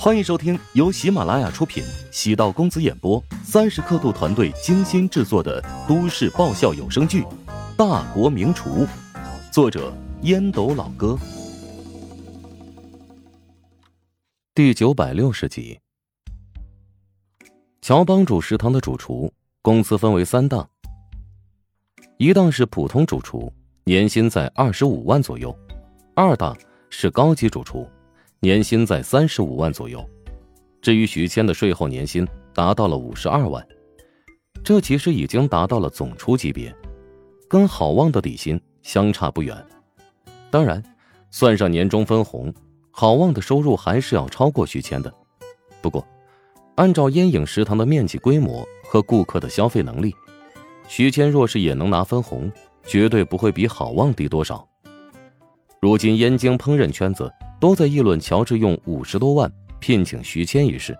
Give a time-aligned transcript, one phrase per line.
[0.00, 7.22] 欢迎收听由喜马拉雅出品、喜道公子演播、三十刻度团队精心制作的都市爆笑有声剧
[7.76, 8.86] 《大国名厨》，
[9.52, 9.92] 作者
[10.22, 11.18] 烟斗老哥，
[14.54, 15.80] 第九百六十集。
[17.82, 20.70] 乔帮主食堂的主厨工资分为三档，
[22.18, 23.52] 一档是普通主厨，
[23.82, 25.50] 年薪在二十五万左右；
[26.14, 26.56] 二档
[26.88, 27.84] 是高级主厨。
[28.40, 30.08] 年薪在三十五万左右，
[30.80, 32.24] 至于徐谦的税后年薪
[32.54, 33.66] 达到了五十二万，
[34.62, 36.72] 这其实已经达到了总出级别，
[37.48, 39.56] 跟郝旺的底薪相差不远。
[40.52, 40.80] 当然，
[41.32, 42.54] 算上年终分红，
[42.92, 45.12] 郝旺的收入还是要超过徐谦的。
[45.82, 46.06] 不过，
[46.76, 50.14] 按照烟影食堂的面积规模和顾客的消费能力，
[50.86, 52.48] 徐谦若是也能拿分红，
[52.84, 54.64] 绝对不会比郝旺低多少。
[55.80, 57.28] 如今燕京烹饪圈子。
[57.60, 60.96] 都在议论乔治用五十多万聘请徐谦一事。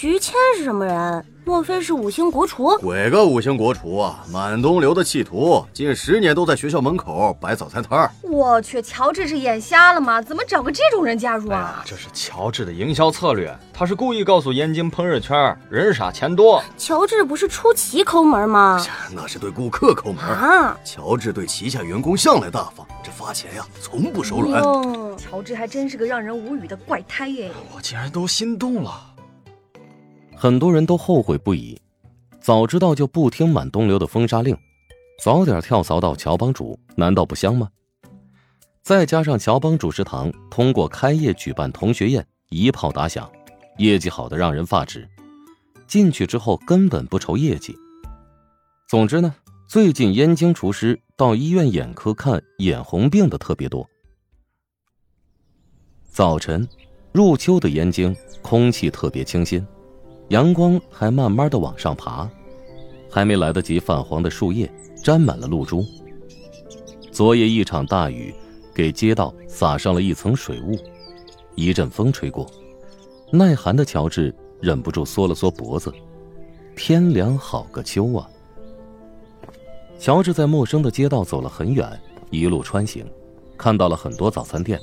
[0.00, 1.26] 徐谦是什么人？
[1.44, 2.78] 莫非是五星国厨？
[2.78, 4.24] 鬼个五星国厨啊！
[4.30, 8.08] 满东流的弃徒，近十年都在学校门口摆早餐摊儿。
[8.22, 10.22] 我去，乔治是眼瞎了吗？
[10.22, 11.82] 怎么找个这种人加入啊？
[11.84, 16.62] 这是乔治的营销策略，他是故意告诉燕京烹饪圈人傻钱多。
[16.76, 18.80] 乔治不是出奇抠门吗？
[19.12, 20.78] 那是对顾客抠门啊！
[20.84, 24.62] 乔治对旗下员工向来大方，这发钱呀从不手软。
[25.18, 27.50] 乔治还真是个让人无语的怪胎耶！
[27.74, 29.07] 我竟然都心动了。
[30.40, 31.76] 很多人都后悔不已，
[32.40, 34.56] 早知道就不听满东流的封杀令，
[35.20, 37.68] 早点跳槽到乔帮主，难道不香吗？
[38.80, 43.28] 再加上乔帮主食堂通过开业举办同学宴一炮打响，
[43.78, 45.08] 业绩好的让人发指，
[45.88, 47.74] 进去之后根本不愁业绩。
[48.88, 49.34] 总之呢，
[49.66, 53.84] 最近燕京厨师到医院眼科看眼红病的特别多。
[56.08, 56.68] 早晨，
[57.10, 59.66] 入秋的燕京空气特别清新。
[60.28, 62.28] 阳光还慢慢的往上爬，
[63.10, 64.70] 还没来得及泛黄的树叶
[65.02, 65.84] 沾满了露珠。
[67.10, 68.34] 昨夜一场大雨，
[68.74, 70.76] 给街道撒上了一层水雾。
[71.54, 72.46] 一阵风吹过，
[73.32, 75.90] 耐寒的乔治忍不住缩了缩脖子。
[76.76, 78.28] 天凉好个秋啊！
[79.98, 82.00] 乔治在陌生的街道走了很远，
[82.30, 83.04] 一路穿行，
[83.56, 84.78] 看到了很多早餐店。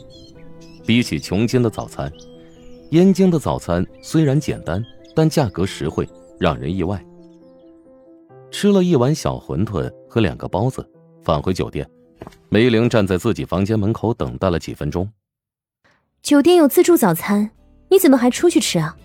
[0.86, 2.12] 比起琼京的早餐，
[2.90, 4.84] 燕京的早餐虽然简单。
[5.16, 7.04] 但价格实惠，让人意外。
[8.52, 10.88] 吃了一碗小馄饨和两个包子，
[11.24, 11.90] 返回酒店，
[12.50, 15.10] 梅玲站在自己房间门口等待了几分钟。
[16.22, 17.50] 酒店有自助早餐，
[17.90, 18.96] 你怎么还出去吃啊？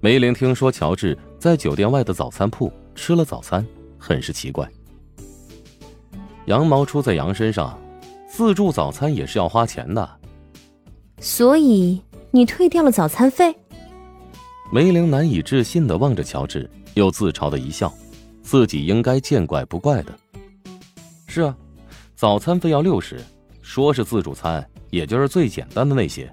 [0.00, 3.64] 梅玲听说乔治在酒店外的早餐铺吃了早餐，
[3.98, 4.66] 很是奇怪。
[6.46, 7.78] 羊毛出在羊身上，
[8.28, 10.08] 自助早餐也是要花钱的。
[11.20, 13.54] 所以你退掉了早餐费？
[14.72, 17.92] 梅玲难以置信的望着乔治，又自嘲的一笑，
[18.40, 20.16] 自己应该见怪不怪的。
[21.26, 21.56] 是啊，
[22.14, 23.20] 早餐费要六十，
[23.62, 26.30] 说是自助餐，也就是最简单的那些。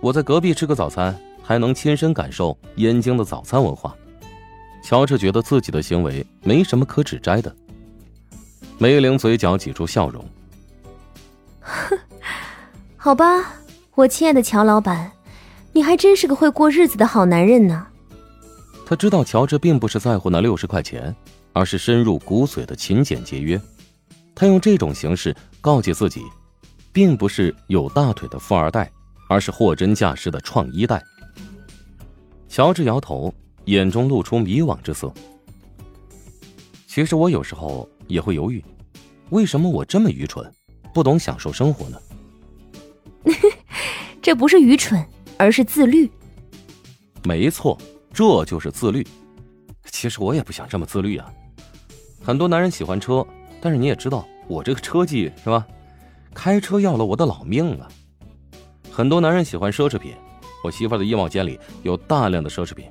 [0.00, 3.94] 我在隔壁吃个早餐，还能亲身感受燕京的早餐文化。
[4.82, 7.54] 乔治觉得自己的行为没什么可指摘的。
[8.78, 10.24] 梅玲嘴角挤出笑容，
[11.60, 11.98] 哼，
[12.96, 13.52] 好吧，
[13.94, 15.12] 我亲爱的乔老板。
[15.72, 17.86] 你还真是个会过日子的好男人呢。
[18.84, 21.14] 他知道乔治并不是在乎那六十块钱，
[21.52, 23.60] 而是深入骨髓的勤俭节约。
[24.34, 26.22] 他用这种形式告诫自己，
[26.92, 28.90] 并不是有大腿的富二代，
[29.28, 31.02] 而是货真价实的创一代。
[32.48, 33.32] 乔治摇头，
[33.64, 35.10] 眼中露出迷惘之色。
[36.86, 38.62] 其实我有时候也会犹豫，
[39.30, 40.52] 为什么我这么愚蠢，
[40.92, 41.98] 不懂享受生活呢？
[44.20, 45.02] 这不是愚蠢。
[45.42, 46.08] 而是自律，
[47.24, 47.76] 没错，
[48.14, 49.04] 这就是自律。
[49.90, 51.28] 其实我也不想这么自律啊。
[52.22, 53.26] 很多男人喜欢车，
[53.60, 55.66] 但是你也知道，我这个车技是吧？
[56.32, 57.88] 开车要了我的老命啊。
[58.88, 60.14] 很多男人喜欢奢侈品，
[60.62, 62.88] 我媳妇的衣帽间里有大量的奢侈品，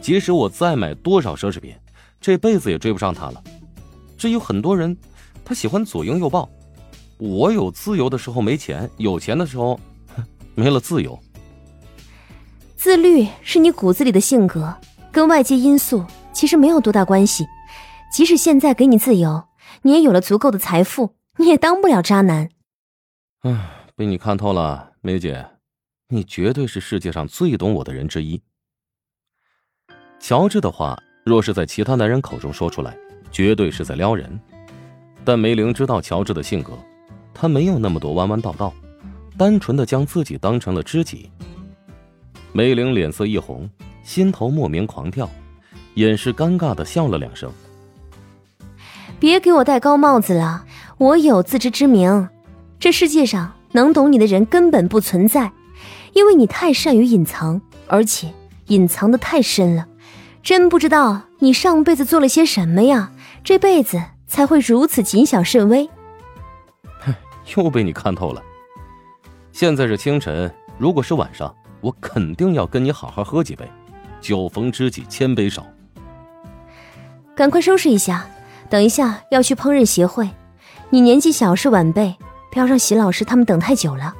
[0.00, 1.74] 即使我再买多少奢侈品，
[2.20, 3.42] 这辈子也追不上她了。
[4.16, 4.96] 至于很多人，
[5.44, 6.48] 他喜欢左拥右抱，
[7.18, 9.80] 我有自由的时候没钱，有钱的时候
[10.54, 11.18] 没了自由。
[12.82, 14.76] 自律是你骨子里的性格，
[15.12, 17.46] 跟外界因素其实没有多大关系。
[18.12, 19.44] 即使现在给你自由，
[19.82, 22.48] 你也有了足够的财富，你也当不了渣男。
[23.42, 25.46] 唉，被你看透了，梅姐，
[26.08, 28.42] 你绝对是世界上最懂我的人之一。
[30.18, 32.98] 乔治的话，若是在其他男人口中说出来，
[33.30, 34.40] 绝对是在撩人。
[35.24, 36.76] 但梅玲知道乔治的性格，
[37.32, 38.74] 他没有那么多弯弯道道，
[39.38, 41.30] 单纯的将自己当成了知己。
[42.52, 43.68] 梅玲脸色一红，
[44.02, 45.28] 心头莫名狂跳，
[45.94, 47.50] 掩饰尴尬的笑了两声。
[49.18, 50.64] 别给我戴高帽子了，
[50.98, 52.28] 我有自知之明。
[52.78, 55.52] 这世界上能懂你的人根本不存在，
[56.12, 58.32] 因为你太善于隐藏，而且
[58.66, 59.86] 隐藏的太深了。
[60.42, 63.12] 真不知道你上辈子做了些什么呀，
[63.44, 65.88] 这辈子才会如此谨小慎微。
[67.00, 67.14] 哼，
[67.56, 68.42] 又被你看透了。
[69.52, 73.68] 现在是清晨，如果是晚上，我肯定要跟你好好喝几杯。
[74.22, 75.66] 酒逢知己千杯少。
[77.34, 78.26] 赶快收拾一下，
[78.70, 80.30] 等一下要去烹饪协会。
[80.88, 82.16] 你年纪小是晚辈，
[82.50, 84.14] 不要让席老师他们等太久了。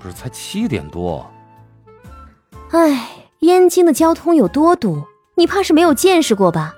[0.00, 1.30] 不是才七点多。
[2.70, 3.06] 唉。
[3.42, 5.00] 燕京的交通有多堵？
[5.36, 6.74] 你怕是没有见识过吧？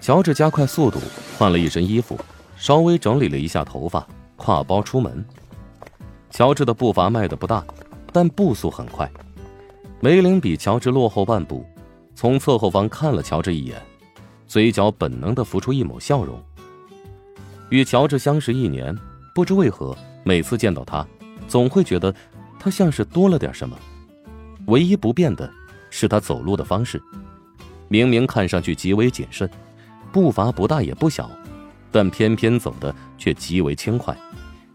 [0.00, 1.00] 乔治加快速度，
[1.36, 2.16] 换了一身衣服，
[2.56, 4.06] 稍微整理了一下头发，
[4.38, 5.24] 挎包出门。
[6.30, 7.64] 乔治的步伐迈得不大，
[8.14, 9.10] 但步速很快。
[9.98, 11.66] 梅林比乔治落后半步，
[12.14, 13.82] 从侧后方看了乔治一眼，
[14.46, 16.40] 嘴角本能的浮出一抹笑容。
[17.70, 18.96] 与乔治相识一年，
[19.34, 21.04] 不知为何，每次见到他，
[21.48, 22.14] 总会觉得
[22.56, 23.76] 他像是多了点什么。
[24.66, 25.52] 唯一不变的
[25.90, 27.02] 是他走路的方式，
[27.88, 29.50] 明明看上去极为谨慎，
[30.12, 31.28] 步伐不大也不小，
[31.90, 34.16] 但偏偏走的却极为轻快，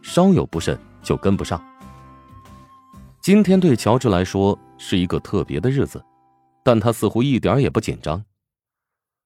[0.01, 1.63] 稍有不慎就跟不上。
[3.21, 6.01] 今天对乔治来说是一个特别的日子，
[6.63, 8.23] 但他似乎一点也不紧张。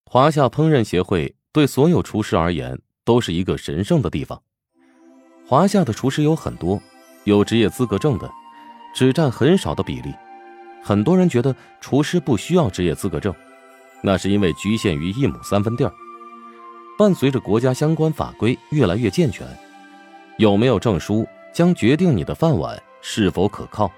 [0.05, 4.41] 华夏烹饪协会对所有厨师而言都是一个神圣的地方。
[5.47, 6.81] 华夏的厨师有很多，
[7.25, 8.29] 有职业资格证的，
[8.95, 10.11] 只占很少的比例。
[10.81, 13.33] 很多人觉得厨师不需要职业资格证，
[14.01, 15.93] 那是因为局限于一亩三分地儿。
[16.97, 19.47] 伴随着国家相关法规越来越健全，
[20.37, 23.91] 有没有证书将决定你的饭碗是否可靠。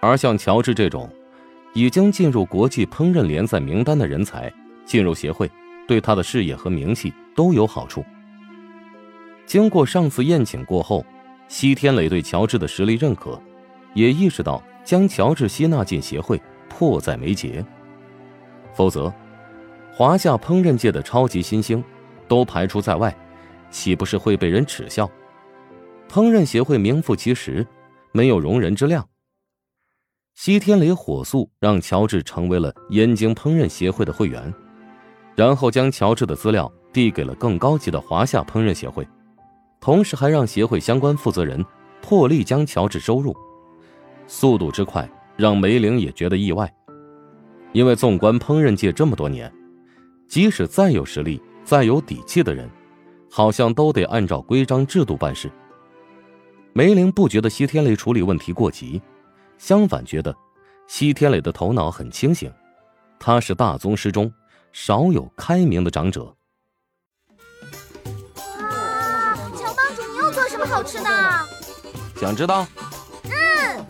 [0.00, 1.08] 而像乔治这种
[1.72, 4.52] 已经进入国际烹饪联赛名单的人才，
[4.84, 5.48] 进入协会
[5.86, 8.04] 对他的事业和名气都有好处。
[9.46, 11.06] 经过上次宴请过后，
[11.46, 13.40] 西天磊对乔治的实力认可，
[13.94, 14.60] 也意识到。
[14.86, 17.66] 将乔治吸纳进协会迫在眉睫，
[18.72, 19.12] 否则，
[19.92, 21.82] 华夏烹饪界的超级新星
[22.28, 23.12] 都排除在外，
[23.68, 25.10] 岂不是会被人耻笑？
[26.08, 27.66] 烹饪协会名副其实，
[28.12, 29.06] 没有容人之量。
[30.34, 34.52] 西天雷火速让乔治成为了燕京烹饪协会的会员，
[35.34, 39.06] 然后将乔治的资料递给了更高级的华夏烹饪协会，
[39.80, 41.64] 同时还让协会相关负责人
[42.02, 43.34] 破例将乔治收入。
[44.26, 46.70] 速度之快，让梅玲也觉得意外，
[47.72, 49.50] 因为纵观烹饪界这么多年，
[50.28, 52.68] 即使再有实力、再有底气的人，
[53.30, 55.50] 好像都得按照规章制度办事。
[56.76, 59.00] 梅玲不觉得西天磊处理问题过急，
[59.56, 60.36] 相反觉得
[60.86, 62.52] 西天磊的头脑很清醒，
[63.18, 64.30] 他是大宗师中
[64.74, 66.24] 少有开明的长者。
[68.58, 71.08] 哇，乔帮主，你又做什么好吃的？
[72.20, 72.66] 想知道？
[73.24, 73.86] 嗯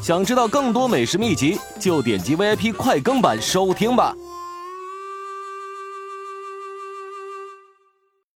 [0.00, 4.14] 想知道更多美食秘籍，就点击 VIP 快更版收听吧。